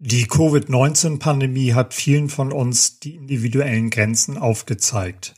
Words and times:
Die 0.00 0.28
Covid-19-Pandemie 0.28 1.74
hat 1.74 1.92
vielen 1.92 2.28
von 2.28 2.52
uns 2.52 3.00
die 3.00 3.16
individuellen 3.16 3.90
Grenzen 3.90 4.38
aufgezeigt. 4.38 5.34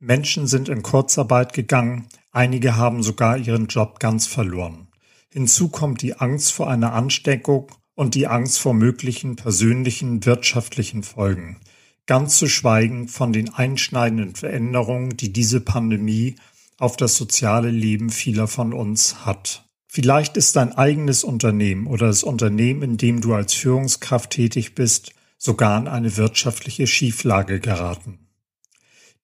Menschen 0.00 0.48
sind 0.48 0.68
in 0.68 0.82
Kurzarbeit 0.82 1.52
gegangen, 1.52 2.08
einige 2.32 2.74
haben 2.74 3.04
sogar 3.04 3.38
ihren 3.38 3.68
Job 3.68 4.00
ganz 4.00 4.26
verloren. 4.26 4.88
Hinzu 5.28 5.68
kommt 5.68 6.02
die 6.02 6.16
Angst 6.16 6.52
vor 6.52 6.68
einer 6.68 6.92
Ansteckung 6.92 7.70
und 7.94 8.16
die 8.16 8.26
Angst 8.26 8.58
vor 8.58 8.74
möglichen 8.74 9.36
persönlichen 9.36 10.26
wirtschaftlichen 10.26 11.04
Folgen. 11.04 11.60
Ganz 12.06 12.36
zu 12.36 12.48
schweigen 12.48 13.06
von 13.06 13.32
den 13.32 13.54
einschneidenden 13.54 14.34
Veränderungen, 14.34 15.16
die 15.16 15.32
diese 15.32 15.60
Pandemie 15.60 16.34
auf 16.78 16.96
das 16.96 17.14
soziale 17.14 17.70
Leben 17.70 18.10
vieler 18.10 18.48
von 18.48 18.72
uns 18.72 19.24
hat. 19.24 19.69
Vielleicht 19.92 20.36
ist 20.36 20.54
dein 20.54 20.72
eigenes 20.72 21.24
Unternehmen 21.24 21.88
oder 21.88 22.06
das 22.06 22.22
Unternehmen, 22.22 22.82
in 22.82 22.96
dem 22.96 23.20
du 23.20 23.34
als 23.34 23.54
Führungskraft 23.54 24.30
tätig 24.30 24.76
bist, 24.76 25.14
sogar 25.36 25.76
in 25.80 25.88
eine 25.88 26.16
wirtschaftliche 26.16 26.86
Schieflage 26.86 27.58
geraten. 27.58 28.20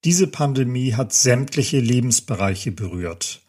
Diese 0.02 0.26
Pandemie 0.26 0.94
hat 0.94 1.12
sämtliche 1.12 1.78
Lebensbereiche 1.78 2.72
berührt. 2.72 3.42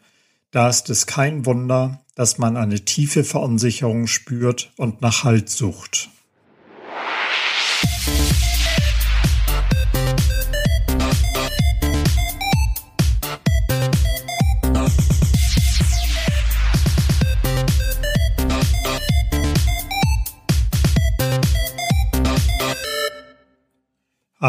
Da 0.52 0.68
ist 0.68 0.90
es 0.90 1.08
kein 1.08 1.44
Wunder, 1.44 2.04
dass 2.14 2.38
man 2.38 2.56
eine 2.56 2.84
tiefe 2.84 3.24
Verunsicherung 3.24 4.06
spürt 4.06 4.72
und 4.76 5.02
nach 5.02 5.24
Halt 5.24 5.50
sucht. 5.50 6.10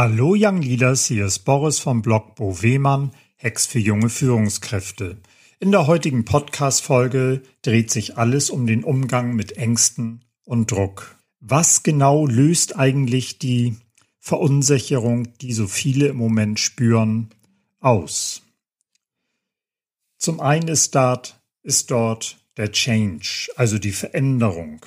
Hallo 0.01 0.33
Young 0.33 0.61
Leaders, 0.61 1.07
hier 1.07 1.25
ist 1.25 1.39
Boris 1.39 1.79
vom 1.79 2.01
Blog 2.01 2.35
Bo 2.35 2.61
Wehmann, 2.61 3.11
Hex 3.35 3.65
für 3.65 3.79
junge 3.79 4.07
Führungskräfte. 4.07 5.17
In 5.59 5.71
der 5.71 5.87
heutigen 5.87 6.23
Podcast-Folge 6.23 7.41
dreht 7.63 7.91
sich 7.91 8.17
alles 8.17 8.49
um 8.49 8.65
den 8.65 8.85
Umgang 8.85 9.35
mit 9.35 9.57
Ängsten 9.57 10.23
und 10.45 10.71
Druck. 10.71 11.17
Was 11.41 11.83
genau 11.83 12.25
löst 12.25 12.77
eigentlich 12.77 13.39
die 13.39 13.75
Verunsicherung, 14.21 15.37
die 15.39 15.51
so 15.51 15.67
viele 15.67 16.07
im 16.07 16.15
Moment 16.15 16.61
spüren, 16.61 17.31
aus? 17.81 18.41
Zum 20.17 20.39
einen 20.39 20.69
ist 20.69 20.95
dort, 20.95 21.41
ist 21.61 21.91
dort 21.91 22.37
der 22.55 22.71
Change, 22.71 23.49
also 23.57 23.77
die 23.77 23.91
Veränderung. 23.91 24.79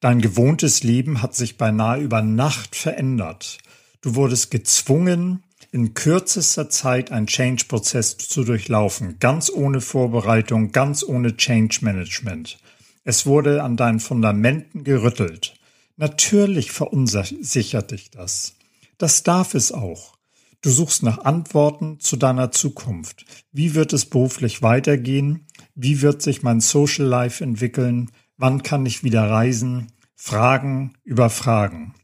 Dein 0.00 0.20
gewohntes 0.20 0.82
Leben 0.82 1.22
hat 1.22 1.36
sich 1.36 1.56
beinahe 1.56 2.00
über 2.00 2.20
Nacht 2.20 2.74
verändert. 2.74 3.58
Du 4.06 4.14
wurdest 4.14 4.52
gezwungen, 4.52 5.42
in 5.72 5.92
kürzester 5.92 6.70
Zeit 6.70 7.10
einen 7.10 7.26
Change-Prozess 7.26 8.16
zu 8.18 8.44
durchlaufen, 8.44 9.18
ganz 9.18 9.50
ohne 9.50 9.80
Vorbereitung, 9.80 10.70
ganz 10.70 11.02
ohne 11.02 11.36
Change 11.36 11.78
Management. 11.80 12.56
Es 13.02 13.26
wurde 13.26 13.64
an 13.64 13.76
deinen 13.76 13.98
Fundamenten 13.98 14.84
gerüttelt. 14.84 15.54
Natürlich 15.96 16.70
verunsichert 16.70 17.90
dich 17.90 18.12
das. 18.12 18.54
Das 18.96 19.24
darf 19.24 19.54
es 19.54 19.72
auch. 19.72 20.14
Du 20.62 20.70
suchst 20.70 21.02
nach 21.02 21.24
Antworten 21.24 21.98
zu 21.98 22.16
deiner 22.16 22.52
Zukunft. 22.52 23.24
Wie 23.50 23.74
wird 23.74 23.92
es 23.92 24.06
beruflich 24.06 24.62
weitergehen? 24.62 25.48
Wie 25.74 26.00
wird 26.00 26.22
sich 26.22 26.44
mein 26.44 26.60
Social 26.60 27.06
Life 27.06 27.42
entwickeln? 27.42 28.12
Wann 28.36 28.62
kann 28.62 28.86
ich 28.86 29.02
wieder 29.02 29.28
reisen? 29.28 29.90
Fragen 30.14 30.92
über 31.02 31.28
Fragen. 31.28 31.96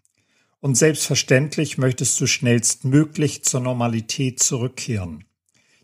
Und 0.63 0.77
selbstverständlich 0.77 1.77
möchtest 1.77 2.21
du 2.21 2.29
schnellstmöglich 2.29 3.43
zur 3.43 3.59
Normalität 3.59 4.41
zurückkehren, 4.41 5.25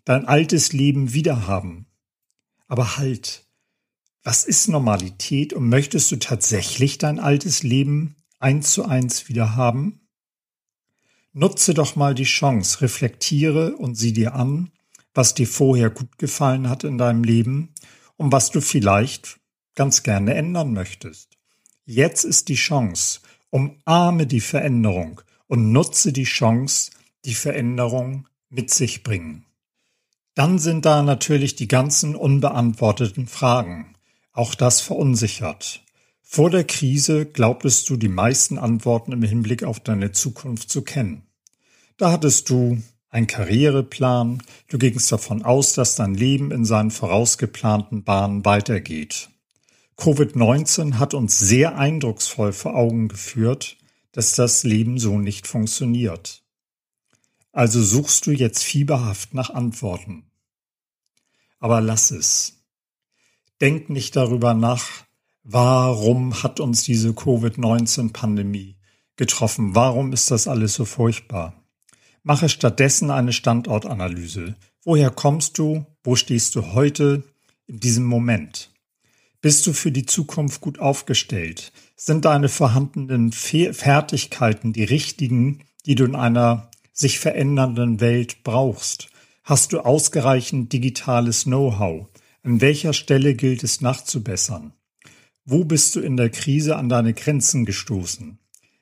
dein 0.05 0.25
altes 0.25 0.73
Leben 0.73 1.13
wiederhaben. 1.13 1.87
Aber 2.69 2.97
halt, 2.97 3.45
was 4.23 4.45
ist 4.45 4.69
Normalität 4.69 5.53
und 5.53 5.69
möchtest 5.69 6.13
du 6.13 6.17
tatsächlich 6.17 6.97
dein 6.97 7.19
altes 7.19 7.65
Leben 7.65 8.15
eins 8.39 8.73
zu 8.73 8.85
eins 8.85 9.29
wiederhaben? 9.29 10.07
Nutze 11.33 11.75
doch 11.75 11.97
mal 11.97 12.15
die 12.15 12.23
Chance, 12.23 12.81
reflektiere 12.81 13.75
und 13.75 13.97
sieh 13.97 14.13
dir 14.13 14.37
an, 14.37 14.71
was 15.13 15.35
dir 15.35 15.49
vorher 15.49 15.91
gut 15.91 16.19
gefallen 16.19 16.69
hat 16.69 16.85
in 16.85 16.99
deinem 16.99 17.25
Leben 17.25 17.75
und 18.17 18.31
was 18.31 18.53
du 18.53 18.61
vielleicht 18.61 19.41
ganz 19.75 20.05
gerne 20.05 20.35
ändern 20.35 20.73
möchtest. 20.73 21.37
Jetzt 21.85 22.23
ist 22.23 22.49
die 22.49 22.55
Chance, 22.55 23.23
Umarme 23.51 24.27
die 24.27 24.41
Veränderung 24.41 25.21
und 25.47 25.73
nutze 25.73 26.13
die 26.13 26.25
Chance, 26.25 26.91
die 27.25 27.35
Veränderung 27.35 28.29
mit 28.51 28.71
sich 28.71 29.03
bringen. 29.03 29.45
Dann 30.35 30.59
sind 30.59 30.85
da 30.85 31.03
natürlich 31.03 31.57
die 31.57 31.69
ganzen 31.69 32.15
unbeantworteten 32.15 33.27
Fragen. 33.27 33.95
Auch 34.33 34.55
das 34.55 34.81
verunsichert. 34.81 35.83
Vor 36.23 36.51
der 36.51 36.65
Krise 36.65 37.27
glaubtest 37.27 37.89
du 37.91 37.97
die 37.97 38.09
meisten 38.09 38.59
Antworten 38.59 39.13
im 39.13 39.23
Hinblick 39.23 39.65
auf 39.65 39.81
deine 39.81 40.13
Zukunft 40.13 40.71
zu 40.71 40.83
kennen. 40.83 41.23
Da 41.97 42.13
hattest 42.13 42.51
du 42.51 42.81
einen 43.09 43.27
Karriereplan, 43.27 44.43
du 44.69 44.79
gingst 44.79 45.11
davon 45.11 45.43
aus, 45.43 45.73
dass 45.73 45.97
dein 45.97 46.15
Leben 46.15 46.51
in 46.53 46.65
seinen 46.65 46.91
vorausgeplanten 46.91 48.05
Bahnen 48.05 48.45
weitergeht. 48.45 49.31
Covid-19 49.99 50.95
hat 50.95 51.13
uns 51.13 51.39
sehr 51.41 51.77
eindrucksvoll 51.77 52.53
vor 52.53 52.77
Augen 52.77 53.09
geführt, 53.09 53.77
dass 54.13 54.37
das 54.37 54.63
Leben 54.63 54.99
so 54.99 55.19
nicht 55.19 55.49
funktioniert. 55.49 56.45
Also 57.53 57.83
suchst 57.83 58.27
du 58.27 58.31
jetzt 58.31 58.63
fieberhaft 58.63 59.35
nach 59.35 59.51
Antworten. 59.51 60.31
Aber 61.59 61.81
lass 61.81 62.13
es. 62.13 62.65
Denk 63.61 63.91
nicht 63.91 64.15
darüber 64.15 64.55
nach, 64.55 64.87
warum 65.43 66.45
hat 66.45 66.61
uns 66.61 66.85
diese 66.85 67.13
Covid-19-Pandemie 67.13 68.77
getroffen? 69.17 69.75
Warum 69.75 70.13
ist 70.13 70.31
das 70.31 70.47
alles 70.47 70.75
so 70.75 70.85
furchtbar? 70.85 71.65
Mache 72.23 72.49
stattdessen 72.49 73.11
eine 73.11 73.33
Standortanalyse. 73.33 74.55
Woher 74.85 75.11
kommst 75.11 75.59
du? 75.59 75.85
Wo 76.05 76.15
stehst 76.15 76.55
du 76.55 76.73
heute 76.73 77.25
in 77.67 77.81
diesem 77.81 78.05
Moment? 78.05 78.71
Bist 79.41 79.69
du 79.69 79.73
für 79.73 79.93
die 79.93 80.05
Zukunft 80.05 80.61
gut 80.61 80.81
aufgestellt? 80.81 81.73
Sind 81.95 82.25
deine 82.25 82.49
vorhandenen 82.49 83.31
Fertigkeiten 83.31 84.73
die 84.73 84.83
richtigen, 84.83 85.65
die 85.87 85.95
du 85.95 86.05
in 86.05 86.17
einer 86.17 86.71
sich 86.93 87.21
verändernden 87.21 88.01
Welt 88.01 88.43
brauchst? 88.43 89.11
Hast 89.45 89.73
du 89.73 89.81
ausreichend 89.81 90.73
digitales 90.73 91.45
Know-how? 91.45 92.09
An 92.43 92.61
welcher 92.61 92.93
Stelle 92.93 93.35
gilt 93.35 93.63
es 93.63 93.81
nachzubessern? 93.81 94.73
Wo 95.45 95.65
bist 95.65 95.95
du 95.95 96.01
in 96.01 96.17
der 96.17 96.31
Krise 96.31 96.75
an 96.77 96.89
deine 96.89 97.15
Grenzen 97.15 97.65
gestoßen? 97.65 98.41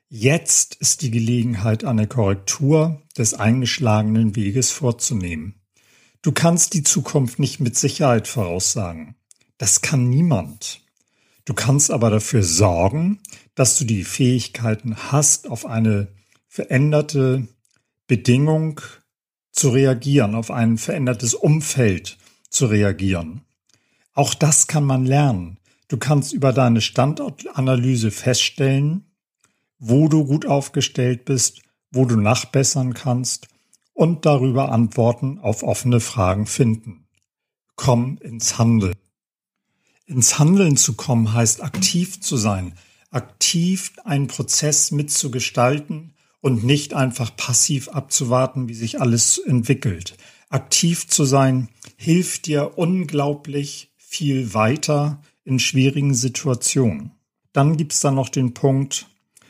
Jetzt 0.08 0.76
ist 0.76 1.02
die 1.02 1.10
Gelegenheit, 1.10 1.84
eine 1.84 2.06
Korrektur 2.06 3.02
des 3.18 3.34
eingeschlagenen 3.34 4.34
Weges 4.36 4.70
vorzunehmen. 4.70 5.56
Du 6.22 6.32
kannst 6.32 6.72
die 6.72 6.82
Zukunft 6.82 7.38
nicht 7.38 7.60
mit 7.60 7.76
Sicherheit 7.76 8.26
voraussagen. 8.26 9.16
Das 9.58 9.80
kann 9.80 10.08
niemand. 10.08 10.82
Du 11.44 11.54
kannst 11.54 11.90
aber 11.90 12.10
dafür 12.10 12.42
sorgen, 12.42 13.20
dass 13.54 13.78
du 13.78 13.84
die 13.84 14.04
Fähigkeiten 14.04 14.96
hast, 15.12 15.48
auf 15.48 15.64
eine 15.64 16.08
veränderte 16.48 17.46
Bedingung 18.06 18.80
zu 19.52 19.70
reagieren, 19.70 20.34
auf 20.34 20.50
ein 20.50 20.76
verändertes 20.76 21.34
Umfeld 21.34 22.18
zu 22.50 22.66
reagieren. 22.66 23.42
Auch 24.12 24.34
das 24.34 24.66
kann 24.66 24.84
man 24.84 25.06
lernen. 25.06 25.58
Du 25.88 25.98
kannst 25.98 26.32
über 26.32 26.52
deine 26.52 26.80
Standortanalyse 26.80 28.10
feststellen, 28.10 29.04
wo 29.78 30.08
du 30.08 30.24
gut 30.24 30.46
aufgestellt 30.46 31.24
bist, 31.24 31.60
wo 31.92 32.04
du 32.04 32.16
nachbessern 32.16 32.94
kannst 32.94 33.48
und 33.92 34.26
darüber 34.26 34.72
Antworten 34.72 35.38
auf 35.38 35.62
offene 35.62 36.00
Fragen 36.00 36.46
finden. 36.46 37.06
Komm 37.76 38.18
ins 38.18 38.58
Handeln. 38.58 38.94
Ins 40.08 40.38
Handeln 40.38 40.76
zu 40.76 40.94
kommen 40.94 41.32
heißt 41.32 41.64
aktiv 41.64 42.20
zu 42.20 42.36
sein, 42.36 42.74
aktiv 43.10 43.92
einen 44.04 44.28
Prozess 44.28 44.92
mitzugestalten 44.92 46.14
und 46.40 46.62
nicht 46.62 46.94
einfach 46.94 47.36
passiv 47.36 47.88
abzuwarten, 47.88 48.68
wie 48.68 48.74
sich 48.74 49.00
alles 49.00 49.38
entwickelt. 49.38 50.16
Aktiv 50.48 51.08
zu 51.08 51.24
sein 51.24 51.70
hilft 51.96 52.46
dir 52.46 52.78
unglaublich 52.78 53.90
viel 53.96 54.54
weiter 54.54 55.20
in 55.44 55.58
schwierigen 55.58 56.14
Situationen. 56.14 57.10
Dann 57.52 57.76
gibt's 57.76 57.98
da 57.98 58.12
noch 58.12 58.28
den 58.28 58.54
Punkt 58.54 59.08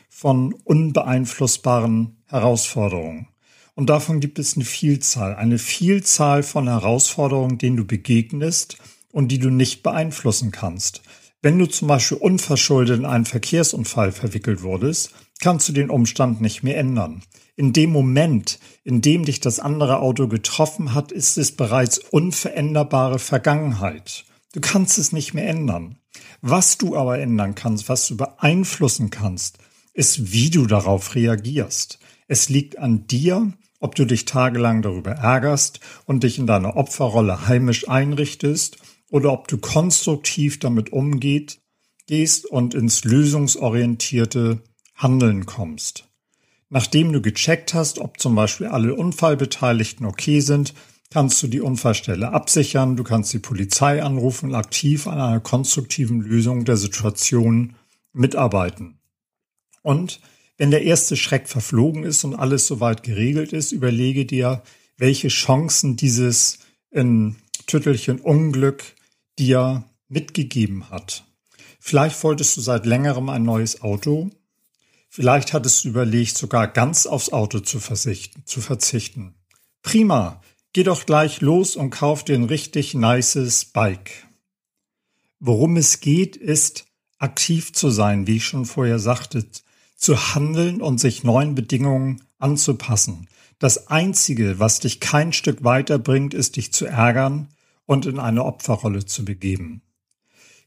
von 0.09 0.53
unbeeinflussbaren 0.53 2.17
Herausforderungen. 2.25 3.27
Und 3.75 3.91
davon 3.91 4.19
gibt 4.19 4.39
es 4.39 4.55
eine 4.55 4.65
Vielzahl, 4.65 5.35
eine 5.35 5.59
Vielzahl 5.59 6.41
von 6.41 6.67
Herausforderungen, 6.67 7.59
denen 7.59 7.77
du 7.77 7.85
begegnest 7.85 8.79
und 9.11 9.29
die 9.29 9.39
du 9.39 9.49
nicht 9.49 9.83
beeinflussen 9.83 10.51
kannst. 10.51 11.01
Wenn 11.41 11.59
du 11.59 11.67
zum 11.67 11.87
Beispiel 11.87 12.17
unverschuldet 12.17 12.99
in 12.99 13.05
einen 13.05 13.25
Verkehrsunfall 13.25 14.11
verwickelt 14.11 14.63
wurdest, 14.63 15.11
kannst 15.39 15.69
du 15.69 15.73
den 15.73 15.89
Umstand 15.89 16.41
nicht 16.41 16.63
mehr 16.63 16.77
ändern. 16.77 17.23
In 17.55 17.73
dem 17.73 17.91
Moment, 17.91 18.59
in 18.83 19.01
dem 19.01 19.23
dich 19.23 19.39
das 19.39 19.59
andere 19.59 19.99
Auto 19.99 20.27
getroffen 20.27 20.93
hat, 20.93 21.11
ist 21.11 21.37
es 21.37 21.55
bereits 21.55 21.99
unveränderbare 21.99 23.19
Vergangenheit. 23.19 24.25
Du 24.53 24.61
kannst 24.61 24.97
es 24.97 25.11
nicht 25.11 25.33
mehr 25.33 25.47
ändern. 25.47 25.99
Was 26.41 26.77
du 26.77 26.95
aber 26.95 27.19
ändern 27.19 27.55
kannst, 27.55 27.89
was 27.89 28.07
du 28.07 28.17
beeinflussen 28.17 29.09
kannst, 29.09 29.59
ist, 29.93 30.31
wie 30.31 30.49
du 30.49 30.65
darauf 30.65 31.15
reagierst. 31.15 31.99
Es 32.27 32.49
liegt 32.49 32.77
an 32.77 33.07
dir, 33.07 33.53
ob 33.79 33.95
du 33.95 34.05
dich 34.05 34.25
tagelang 34.25 34.81
darüber 34.81 35.11
ärgerst 35.11 35.79
und 36.05 36.23
dich 36.23 36.39
in 36.39 36.47
deiner 36.47 36.75
Opferrolle 36.75 37.47
heimisch 37.47 37.87
einrichtest 37.87 38.77
oder 39.11 39.31
ob 39.31 39.47
du 39.47 39.57
konstruktiv 39.57 40.59
damit 40.59 40.91
umgeht, 40.91 41.59
gehst 42.07 42.45
und 42.45 42.73
ins 42.73 43.03
lösungsorientierte 43.03 44.61
Handeln 44.95 45.45
kommst. 45.45 46.07
Nachdem 46.69 47.13
du 47.13 47.21
gecheckt 47.21 47.73
hast, 47.73 47.99
ob 47.99 48.19
zum 48.19 48.35
Beispiel 48.35 48.67
alle 48.67 48.95
Unfallbeteiligten 48.95 50.05
okay 50.05 50.41
sind, 50.41 50.73
kannst 51.09 51.41
du 51.41 51.47
die 51.47 51.61
Unfallstelle 51.61 52.33
absichern, 52.33 52.97
du 52.97 53.03
kannst 53.03 53.31
die 53.31 53.39
Polizei 53.39 54.03
anrufen 54.03 54.49
und 54.49 54.55
aktiv 54.55 55.07
an 55.07 55.19
einer 55.19 55.39
konstruktiven 55.39 56.19
Lösung 56.21 56.65
der 56.65 56.75
Situation 56.75 57.75
mitarbeiten. 58.11 58.99
Und 59.81 60.19
wenn 60.57 60.71
der 60.71 60.83
erste 60.83 61.15
Schreck 61.15 61.47
verflogen 61.47 62.03
ist 62.03 62.23
und 62.23 62.35
alles 62.35 62.67
soweit 62.67 63.03
geregelt 63.03 63.53
ist, 63.53 63.71
überlege 63.71 64.25
dir, 64.25 64.63
welche 64.97 65.29
Chancen 65.29 65.95
dieses 65.95 66.59
in 66.91 67.35
Tüttelchen 67.67 68.19
Unglück 68.19 68.96
dir 69.39 69.83
mitgegeben 70.07 70.89
hat. 70.89 71.23
Vielleicht 71.79 72.21
wolltest 72.23 72.57
du 72.57 72.61
seit 72.61 72.85
längerem 72.85 73.29
ein 73.29 73.43
neues 73.43 73.81
Auto. 73.81 74.29
Vielleicht 75.09 75.53
hattest 75.53 75.83
du 75.83 75.89
überlegt, 75.89 76.37
sogar 76.37 76.67
ganz 76.67 77.05
aufs 77.05 77.31
Auto 77.31 77.59
zu, 77.59 77.79
zu 77.79 78.61
verzichten. 78.61 79.35
Prima, 79.81 80.41
geh 80.73 80.83
doch 80.83 81.05
gleich 81.05 81.41
los 81.41 81.75
und 81.75 81.91
kauf 81.91 82.23
dir 82.23 82.35
ein 82.35 82.43
richtig 82.43 82.93
nices 82.93 83.65
Bike. 83.65 84.27
Worum 85.39 85.77
es 85.77 85.99
geht, 85.99 86.35
ist, 86.35 86.85
aktiv 87.19 87.73
zu 87.73 87.89
sein, 87.89 88.27
wie 88.27 88.37
ich 88.37 88.45
schon 88.45 88.65
vorher 88.65 88.99
sagte, 88.99 89.45
zu 89.95 90.35
handeln 90.35 90.81
und 90.81 90.99
sich 90.99 91.23
neuen 91.23 91.55
Bedingungen 91.55 92.23
anzupassen. 92.37 93.27
Das 93.59 93.87
Einzige, 93.87 94.59
was 94.59 94.79
dich 94.79 94.99
kein 94.99 95.33
Stück 95.33 95.63
weiterbringt, 95.63 96.33
ist 96.33 96.57
dich 96.57 96.73
zu 96.73 96.85
ärgern 96.85 97.49
und 97.87 98.05
in 98.05 98.19
eine 98.19 98.45
Opferrolle 98.45 99.05
zu 99.05 99.25
begeben. 99.25 99.81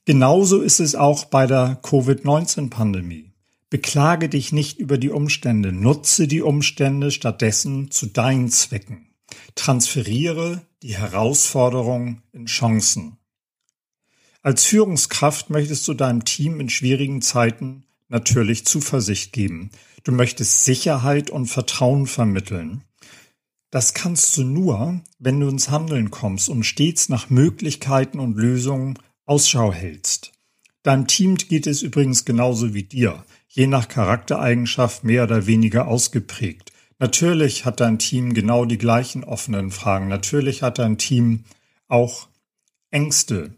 Genauso 0.04 0.60
ist 0.60 0.80
es 0.80 0.96
auch 0.96 1.26
bei 1.26 1.46
der 1.46 1.78
Covid-19-Pandemie. 1.82 3.30
Beklage 3.68 4.28
dich 4.28 4.50
nicht 4.50 4.80
über 4.80 4.98
die 4.98 5.10
Umstände, 5.10 5.70
nutze 5.70 6.26
die 6.26 6.42
Umstände 6.42 7.12
stattdessen 7.12 7.92
zu 7.92 8.06
deinen 8.06 8.48
Zwecken. 8.48 9.14
Transferiere 9.54 10.62
die 10.82 10.96
Herausforderung 10.96 12.22
in 12.32 12.46
Chancen. 12.46 13.18
Als 14.42 14.64
Führungskraft 14.64 15.50
möchtest 15.50 15.86
du 15.86 15.94
deinem 15.94 16.24
Team 16.24 16.58
in 16.58 16.70
schwierigen 16.70 17.22
Zeiten 17.22 17.84
natürlich 18.08 18.64
Zuversicht 18.64 19.32
geben. 19.32 19.70
Du 20.02 20.12
möchtest 20.12 20.64
Sicherheit 20.64 21.30
und 21.30 21.46
Vertrauen 21.46 22.06
vermitteln. 22.06 22.82
Das 23.70 23.94
kannst 23.94 24.36
du 24.36 24.42
nur, 24.42 25.00
wenn 25.18 25.38
du 25.38 25.48
ins 25.48 25.70
Handeln 25.70 26.10
kommst 26.10 26.48
und 26.48 26.64
stets 26.64 27.08
nach 27.08 27.30
Möglichkeiten 27.30 28.18
und 28.18 28.36
Lösungen 28.36 28.98
Ausschau 29.26 29.72
hältst. 29.72 30.32
Deinem 30.82 31.06
Team 31.06 31.36
geht 31.36 31.66
es 31.66 31.82
übrigens 31.82 32.24
genauso 32.24 32.74
wie 32.74 32.82
dir, 32.82 33.24
je 33.48 33.68
nach 33.68 33.86
Charaktereigenschaft 33.86 35.04
mehr 35.04 35.24
oder 35.24 35.46
weniger 35.46 35.86
ausgeprägt. 35.86 36.72
Natürlich 36.98 37.64
hat 37.64 37.80
dein 37.80 37.98
Team 37.98 38.34
genau 38.34 38.64
die 38.64 38.78
gleichen 38.78 39.24
offenen 39.24 39.70
Fragen. 39.70 40.08
Natürlich 40.08 40.62
hat 40.62 40.78
dein 40.78 40.98
Team 40.98 41.44
auch 41.86 42.28
Ängste. 42.90 43.54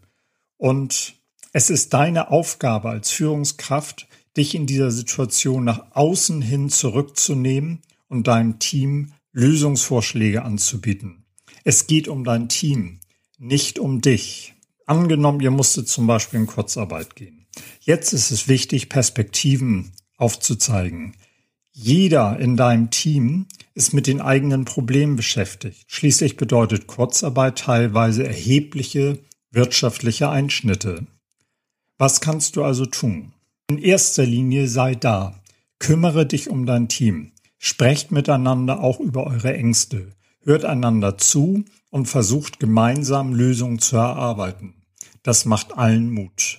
Und 0.57 1.15
es 1.53 1.69
ist 1.69 1.93
deine 1.93 2.29
Aufgabe 2.29 2.89
als 2.89 3.11
Führungskraft, 3.11 4.07
dich 4.37 4.55
in 4.55 4.65
dieser 4.65 4.91
Situation 4.91 5.63
nach 5.63 5.87
außen 5.91 6.41
hin 6.41 6.69
zurückzunehmen 6.69 7.81
und 8.07 8.27
deinem 8.27 8.59
Team 8.59 9.13
Lösungsvorschläge 9.33 10.43
anzubieten. 10.43 11.25
Es 11.63 11.87
geht 11.87 12.07
um 12.07 12.23
dein 12.23 12.49
Team, 12.49 12.99
nicht 13.37 13.79
um 13.79 14.01
dich. 14.01 14.53
Angenommen, 14.85 15.41
ihr 15.41 15.51
musstet 15.51 15.89
zum 15.89 16.07
Beispiel 16.07 16.41
in 16.41 16.47
Kurzarbeit 16.47 17.15
gehen. 17.15 17.47
Jetzt 17.81 18.13
ist 18.13 18.31
es 18.31 18.47
wichtig, 18.47 18.89
Perspektiven 18.89 19.91
aufzuzeigen. 20.17 21.15
Jeder 21.71 22.39
in 22.39 22.55
deinem 22.55 22.91
Team 22.91 23.47
ist 23.73 23.93
mit 23.93 24.05
den 24.05 24.21
eigenen 24.21 24.65
Problemen 24.65 25.15
beschäftigt. 25.15 25.85
Schließlich 25.87 26.37
bedeutet 26.37 26.85
Kurzarbeit 26.85 27.57
teilweise 27.57 28.27
erhebliche 28.27 29.19
wirtschaftliche 29.51 30.29
Einschnitte. 30.29 31.07
Was 31.97 32.21
kannst 32.21 32.55
du 32.55 32.63
also 32.63 32.85
tun? 32.85 33.33
In 33.69 33.77
erster 33.79 34.25
Linie 34.25 34.67
sei 34.67 34.93
da. 34.93 35.41
Kümmere 35.79 36.25
dich 36.25 36.49
um 36.49 36.65
dein 36.65 36.89
Team. 36.89 37.31
Sprecht 37.65 38.11
miteinander 38.11 38.81
auch 38.81 38.99
über 38.99 39.25
eure 39.25 39.53
Ängste. 39.53 40.11
Hört 40.41 40.65
einander 40.65 41.17
zu 41.17 41.63
und 41.91 42.07
versucht 42.07 42.59
gemeinsam 42.59 43.33
Lösungen 43.33 43.79
zu 43.79 43.95
erarbeiten. 43.95 44.73
Das 45.23 45.45
macht 45.45 45.77
allen 45.77 46.11
Mut. 46.11 46.57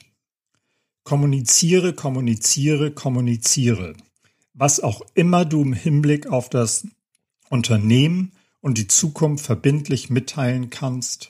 Kommuniziere, 1.03 1.93
kommuniziere, 1.93 2.91
kommuniziere. 2.91 3.93
Was 4.55 4.81
auch 4.81 5.03
immer 5.13 5.45
du 5.45 5.61
im 5.61 5.75
Hinblick 5.75 6.27
auf 6.29 6.49
das 6.49 6.87
Unternehmen 7.51 8.33
und 8.63 8.79
die 8.79 8.89
Zukunft 8.89 9.45
verbindlich 9.45 10.09
mitteilen 10.09 10.71
kannst, 10.71 11.29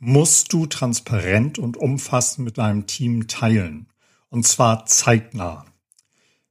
musst 0.00 0.52
du 0.52 0.66
transparent 0.66 1.58
und 1.58 1.78
umfassend 1.78 2.44
mit 2.44 2.58
deinem 2.58 2.86
Team 2.86 3.26
teilen. 3.26 3.86
Und 4.28 4.46
zwar 4.46 4.84
zeitnah. 4.84 5.64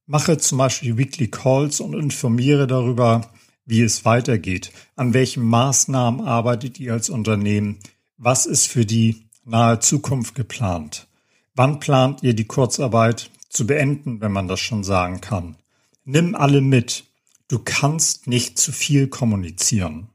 Mache 0.06 0.38
zum 0.38 0.58
Beispiel 0.58 0.98
Weekly 0.98 1.30
Calls 1.30 1.80
und 1.80 1.94
informiere 1.94 2.68
darüber, 2.68 3.32
wie 3.66 3.82
es 3.82 4.04
weitergeht. 4.04 4.72
An 4.96 5.14
welchen 5.14 5.44
Maßnahmen 5.44 6.22
arbeitet 6.22 6.80
ihr 6.80 6.92
als 6.92 7.10
Unternehmen? 7.10 7.80
Was 8.18 8.46
ist 8.46 8.68
für 8.68 8.86
die 8.86 9.24
nahe 9.46 9.80
Zukunft 9.80 10.36
geplant? 10.36 11.08
Wann 11.56 11.80
plant 11.80 12.22
ihr 12.22 12.34
die 12.34 12.46
Kurzarbeit 12.46 13.32
zu 13.48 13.66
beenden, 13.66 14.20
wenn 14.20 14.32
man 14.32 14.48
das 14.48 14.60
schon 14.60 14.84
sagen 14.84 15.22
kann? 15.22 15.56
Nimm 16.04 16.36
alle 16.36 16.60
mit. 16.60 17.06
Du 17.48 17.60
kannst 17.60 18.28
nicht 18.28 18.58
zu 18.58 18.74
viel 18.74 19.08
kommunizieren. 19.08 20.10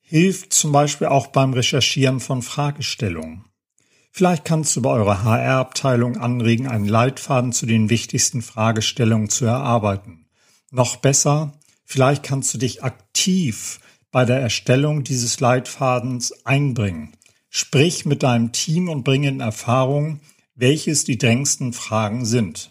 Hilft 0.00 0.52
zum 0.52 0.72
Beispiel 0.72 1.06
auch 1.06 1.28
beim 1.28 1.54
Recherchieren 1.54 2.20
von 2.20 2.42
Fragestellungen. 2.42 3.44
Vielleicht 4.16 4.46
kannst 4.46 4.74
du 4.74 4.80
bei 4.80 4.88
eurer 4.88 5.24
HR-Abteilung 5.24 6.16
anregen, 6.16 6.68
einen 6.68 6.88
Leitfaden 6.88 7.52
zu 7.52 7.66
den 7.66 7.90
wichtigsten 7.90 8.40
Fragestellungen 8.40 9.28
zu 9.28 9.44
erarbeiten. 9.44 10.24
Noch 10.70 10.96
besser, 10.96 11.52
vielleicht 11.84 12.22
kannst 12.22 12.54
du 12.54 12.56
dich 12.56 12.82
aktiv 12.82 13.78
bei 14.10 14.24
der 14.24 14.40
Erstellung 14.40 15.04
dieses 15.04 15.38
Leitfadens 15.40 16.46
einbringen. 16.46 17.12
Sprich 17.50 18.06
mit 18.06 18.22
deinem 18.22 18.52
Team 18.52 18.88
und 18.88 19.04
bringe 19.04 19.28
in 19.28 19.40
Erfahrung, 19.40 20.20
welches 20.54 21.04
die 21.04 21.18
drängendsten 21.18 21.74
Fragen 21.74 22.24
sind. 22.24 22.70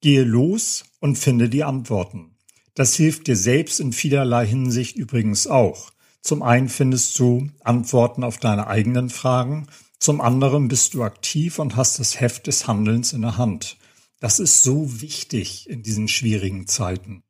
Gehe 0.00 0.24
los 0.24 0.84
und 0.98 1.16
finde 1.16 1.50
die 1.50 1.64
Antworten. 1.64 2.38
Das 2.72 2.94
hilft 2.94 3.26
dir 3.26 3.36
selbst 3.36 3.80
in 3.80 3.92
vielerlei 3.92 4.46
Hinsicht 4.46 4.96
übrigens 4.96 5.46
auch. 5.46 5.90
Zum 6.22 6.42
einen 6.42 6.70
findest 6.70 7.18
du 7.18 7.50
Antworten 7.62 8.24
auf 8.24 8.38
deine 8.38 8.66
eigenen 8.66 9.10
Fragen 9.10 9.66
zum 10.04 10.20
anderen 10.20 10.68
bist 10.68 10.92
du 10.92 11.02
aktiv 11.02 11.58
und 11.58 11.76
hast 11.76 11.98
das 11.98 12.20
Heft 12.20 12.46
des 12.46 12.66
Handelns 12.66 13.14
in 13.14 13.22
der 13.22 13.38
Hand. 13.38 13.78
Das 14.20 14.38
ist 14.38 14.62
so 14.62 15.00
wichtig 15.00 15.66
in 15.70 15.82
diesen 15.82 16.08
schwierigen 16.08 16.66
Zeiten. 16.66 17.22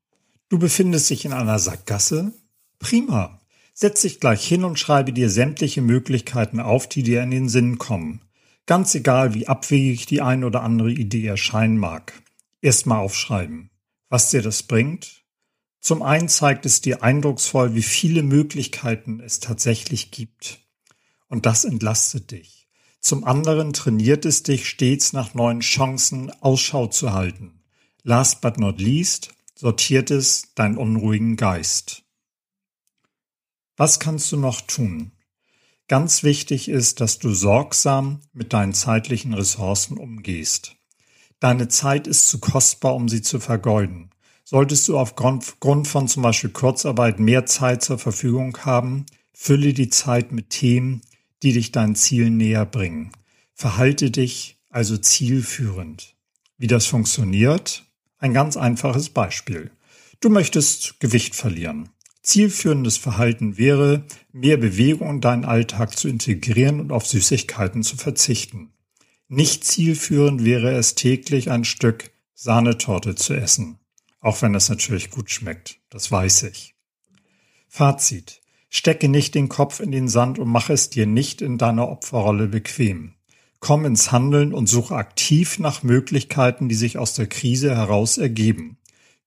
Du 0.49 0.59
befindest 0.59 1.09
dich 1.09 1.25
in 1.25 1.33
einer 1.33 1.61
Sackgasse? 1.61 2.33
Prima. 2.81 3.41
Setz 3.75 4.01
dich 4.01 4.19
gleich 4.19 4.45
hin 4.45 4.65
und 4.65 4.77
schreibe 4.77 5.13
dir 5.13 5.31
sämtliche 5.31 5.83
Möglichkeiten 5.83 6.59
auf, 6.59 6.89
die 6.89 7.05
dir 7.05 7.23
in 7.23 7.31
den 7.31 7.49
Sinn 7.49 7.79
kommen. 7.79 8.23
Ganz 8.67 8.93
egal, 8.97 9.35
wie 9.35 9.47
abwegig 9.47 10.07
die 10.07 10.21
ein 10.21 10.43
oder 10.43 10.65
andere 10.65 10.91
Idee 10.91 11.27
erscheinen 11.27 11.79
mag. 11.79 12.13
Erstmal 12.61 12.99
aufschreiben. 12.99 13.71
Was 14.09 14.31
dir 14.31 14.43
das 14.43 14.65
bringt? 14.65 15.23
Zum 15.79 16.03
einen 16.03 16.29
zeigt 16.29 16.67
es 16.67 16.81
dir 16.81 17.05
eindrucksvoll, 17.05 17.77
wie 17.77 17.85
viele 17.85 18.25
Möglichkeiten 18.25 19.21
es 19.21 19.39
tatsächlich 19.39 20.11
gibt. 20.11 20.59
Und 21.29 21.47
das 21.47 21.65
entlastet 21.65 22.33
dich. 22.33 22.64
Zum 23.05 23.25
anderen 23.25 23.75
trainiert 23.75 24.25
es 24.25 24.45
dich 24.45 24.67
stets 24.67 25.13
nach 25.13 25.35
neuen 25.35 25.61
Chancen 25.61 26.31
Ausschau 26.41 26.87
zu 26.87 27.13
halten. 27.13 27.61
Last 28.03 28.41
but 28.41 28.59
not 28.59 28.81
least 28.81 29.35
sortiert 29.55 30.11
es 30.11 30.55
deinen 30.55 30.79
unruhigen 30.79 31.37
Geist. 31.37 32.03
Was 33.77 34.01
kannst 34.01 34.33
du 34.33 34.39
noch 34.39 34.63
tun? 34.63 35.13
Ganz 35.87 36.23
wichtig 36.23 36.71
ist, 36.71 37.03
dass 37.03 37.19
du 37.19 37.35
sorgsam 37.35 38.21
mit 38.33 38.55
deinen 38.55 38.73
zeitlichen 38.73 39.35
Ressourcen 39.35 39.99
umgehst. 39.99 40.77
Deine 41.41 41.69
Zeit 41.69 42.07
ist 42.07 42.31
zu 42.31 42.41
kostbar, 42.41 42.95
um 42.95 43.11
sie 43.11 43.21
zu 43.21 43.39
vergeuden. 43.39 44.13
Solltest 44.45 44.89
du 44.89 44.99
aufgrund 44.99 45.45
von 45.87 46.09
zum 46.09 46.23
Beispiel 46.23 46.51
Kurzarbeit 46.51 47.21
mehr 47.21 47.45
Zeit 47.45 47.83
zur 47.83 47.99
Verfügung 47.99 48.57
haben, 48.65 49.05
fülle 49.35 49.75
die 49.75 49.91
Zeit 49.91 50.33
mit 50.33 50.49
Themen, 50.49 51.03
die 51.45 51.53
dich 51.53 51.71
deinen 51.71 51.95
Zielen 51.95 52.37
näher 52.37 52.67
bringen. 52.67 53.13
Verhalte 53.53 54.11
dich 54.11 54.59
also 54.71 54.97
zielführend. 54.97 56.17
Wie 56.57 56.67
das 56.67 56.87
funktioniert? 56.87 57.85
Ein 58.19 58.33
ganz 58.33 58.57
einfaches 58.57 59.11
Beispiel. 59.11 59.71
Du 60.21 60.31
möchtest 60.31 60.99
Gewicht 61.01 61.37
verlieren. 61.37 61.91
Zielführendes 62.23 62.97
Verhalten 62.97 63.59
wäre, 63.59 64.07
mehr 64.33 64.57
Bewegung 64.57 65.11
in 65.11 65.21
deinen 65.21 65.45
Alltag 65.45 65.97
zu 65.99 66.09
integrieren 66.09 66.81
und 66.81 66.91
auf 66.91 67.07
Süßigkeiten 67.07 67.83
zu 67.83 67.97
verzichten. 67.97 68.73
Nicht 69.29 69.65
zielführend 69.65 70.45
wäre 70.45 70.73
es 70.73 70.95
täglich 70.95 71.51
ein 71.51 71.65
Stück 71.65 72.11
Sahnetorte 72.35 73.15
zu 73.15 73.35
essen. 73.35 73.79
Auch 74.21 74.41
wenn 74.41 74.55
das 74.55 74.71
natürlich 74.71 75.11
gut 75.11 75.31
schmeckt, 75.31 75.79
das 75.91 76.11
weiß 76.11 76.45
ich. 76.45 76.75
Fazit. 77.69 78.41
Stecke 78.77 79.09
nicht 79.09 79.37
den 79.37 79.49
Kopf 79.49 79.79
in 79.79 79.93
den 79.93 80.09
Sand 80.09 80.41
und 80.41 80.49
mach 80.49 80.69
es 80.69 80.91
dir 80.91 81.07
nicht 81.07 81.43
in 81.43 81.59
deiner 81.59 81.89
Opferrolle 81.89 82.49
bequem. 82.49 83.15
Komm 83.61 83.85
ins 83.85 84.11
Handeln 84.11 84.53
und 84.53 84.69
suche 84.69 84.97
aktiv 84.97 85.61
nach 85.61 85.85
Möglichkeiten, 85.85 86.69
die 86.69 86.75
sich 86.75 86.99
aus 86.99 87.15
der 87.15 87.29
Krise 87.29 87.77
heraus 87.77 88.19
ergeben. 88.19 88.79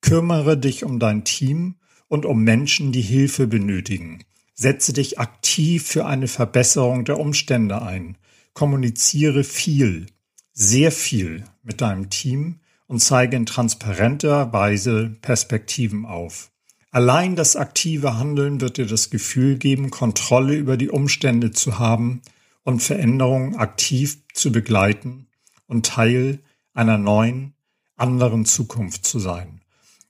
Kümmere 0.02 0.58
dich 0.58 0.84
um 0.84 1.00
dein 1.00 1.24
Team 1.24 1.76
und 2.10 2.26
um 2.26 2.44
Menschen, 2.44 2.92
die 2.92 3.02
Hilfe 3.02 3.48
benötigen. 3.48 4.26
Setze 4.54 4.92
dich 4.92 5.18
aktiv 5.18 5.88
für 5.88 6.06
eine 6.06 6.28
Verbesserung 6.28 7.06
der 7.06 7.18
Umstände 7.18 7.82
ein. 7.82 8.18
Kommuniziere 8.54 9.46
viel, 9.46 10.08
sehr 10.52 10.92
viel 10.92 11.46
mit 11.64 11.80
deinem 11.80 12.10
Team 12.10 12.60
und 12.88 13.00
zeige 13.00 13.38
in 13.38 13.46
transparenter 13.46 14.52
Weise 14.52 15.16
Perspektiven 15.22 16.06
auf. 16.06 16.52
Allein 16.98 17.36
das 17.36 17.56
aktive 17.56 18.18
Handeln 18.18 18.60
wird 18.60 18.78
dir 18.78 18.88
das 18.88 19.12
Gefühl 19.12 19.60
geben, 19.60 19.92
Kontrolle 19.92 20.56
über 20.56 20.78
die 20.78 20.90
Umstände 20.90 21.52
zu 21.52 21.78
haben 21.78 22.24
und 22.64 22.82
Veränderungen 22.82 23.56
aktiv 23.56 24.18
zu 24.34 24.52
begleiten 24.52 25.28
und 25.68 25.86
Teil 25.86 26.40
einer 26.74 26.98
neuen, 26.98 27.54
anderen 27.98 28.46
Zukunft 28.46 29.06
zu 29.06 29.20
sein. 29.20 29.62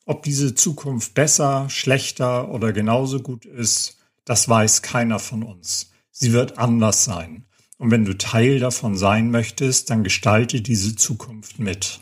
Ob 0.05 0.23
diese 0.23 0.55
Zukunft 0.55 1.13
besser, 1.13 1.69
schlechter 1.69 2.47
oder 2.51 2.71
genauso 2.71 3.19
gut 3.19 3.43
ist, 3.43 3.97
das 4.23 4.47
weiß 4.47 4.81
keiner 4.81 5.19
von 5.19 5.43
uns. 5.43 5.91
Sie 6.11 6.31
wird 6.31 6.57
anders 6.57 7.03
sein. 7.03 7.47
Und 7.77 7.91
wenn 7.91 8.05
du 8.05 8.17
Teil 8.17 8.59
davon 8.59 8.95
sein 8.95 9.29
möchtest, 9.29 9.89
dann 9.89 10.05
gestalte 10.05 10.61
diese 10.61 10.95
Zukunft 10.95 11.59
mit. 11.59 11.99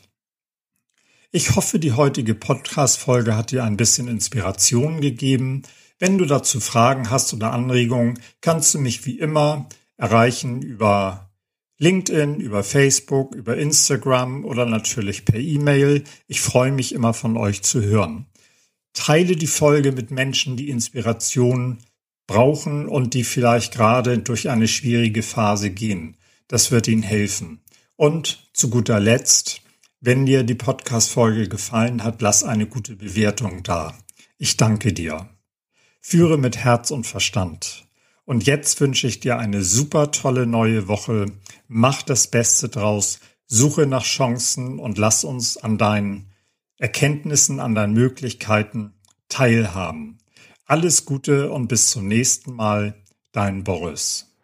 Ich 1.35 1.57
hoffe, 1.57 1.79
die 1.79 1.91
heutige 1.91 2.33
Podcast-Folge 2.33 3.35
hat 3.35 3.51
dir 3.51 3.65
ein 3.65 3.75
bisschen 3.75 4.07
Inspiration 4.07 5.01
gegeben. 5.01 5.63
Wenn 5.99 6.17
du 6.17 6.23
dazu 6.23 6.61
Fragen 6.61 7.09
hast 7.09 7.33
oder 7.33 7.51
Anregungen, 7.51 8.17
kannst 8.39 8.73
du 8.73 8.79
mich 8.79 9.05
wie 9.05 9.19
immer 9.19 9.67
erreichen 9.97 10.61
über 10.61 11.29
LinkedIn, 11.77 12.39
über 12.39 12.63
Facebook, 12.63 13.35
über 13.35 13.57
Instagram 13.57 14.45
oder 14.45 14.65
natürlich 14.65 15.25
per 15.25 15.37
E-Mail. 15.37 16.05
Ich 16.27 16.39
freue 16.39 16.71
mich 16.71 16.93
immer 16.93 17.13
von 17.13 17.35
euch 17.35 17.63
zu 17.63 17.81
hören. 17.81 18.27
Teile 18.93 19.35
die 19.35 19.45
Folge 19.45 19.91
mit 19.91 20.11
Menschen, 20.11 20.55
die 20.55 20.69
Inspiration 20.69 21.79
brauchen 22.27 22.87
und 22.87 23.13
die 23.13 23.25
vielleicht 23.25 23.73
gerade 23.73 24.19
durch 24.19 24.47
eine 24.47 24.69
schwierige 24.69 25.21
Phase 25.21 25.69
gehen. 25.69 26.15
Das 26.47 26.71
wird 26.71 26.87
ihnen 26.87 27.03
helfen. 27.03 27.59
Und 27.97 28.49
zu 28.53 28.69
guter 28.69 29.01
Letzt, 29.01 29.64
wenn 30.05 30.27
dir 30.27 30.43
die 30.43 30.53
Podcast-Folge 30.53 31.49
gefallen 31.49 32.03
hat, 32.03 32.21
lass 32.21 32.43
eine 32.43 32.67
gute 32.67 32.95
Bewertung 32.95 33.63
da. 33.63 33.97
Ich 34.37 34.55
danke 34.55 34.93
dir. 34.93 35.29
Führe 35.99 36.37
mit 36.37 36.57
Herz 36.57 36.91
und 36.91 37.07
Verstand. 37.07 37.87
Und 38.23 38.45
jetzt 38.45 38.79
wünsche 38.81 39.07
ich 39.07 39.19
dir 39.19 39.39
eine 39.39 39.63
super 39.63 40.11
tolle 40.11 40.45
neue 40.45 40.87
Woche. 40.87 41.25
Mach 41.67 42.03
das 42.03 42.27
Beste 42.27 42.69
draus. 42.69 43.19
Suche 43.47 43.87
nach 43.87 44.03
Chancen 44.03 44.77
und 44.77 44.99
lass 44.99 45.23
uns 45.23 45.57
an 45.57 45.79
deinen 45.79 46.31
Erkenntnissen, 46.77 47.59
an 47.59 47.73
deinen 47.73 47.93
Möglichkeiten 47.93 48.93
teilhaben. 49.27 50.19
Alles 50.67 51.05
Gute 51.05 51.51
und 51.51 51.67
bis 51.67 51.89
zum 51.89 52.07
nächsten 52.07 52.53
Mal. 52.53 53.03
Dein 53.31 53.63
Boris. 53.63 54.34